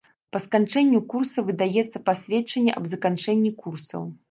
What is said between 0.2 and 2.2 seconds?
Па сканчэнню курса выдаецца